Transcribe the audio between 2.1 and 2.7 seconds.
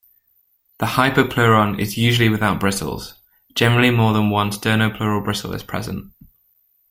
without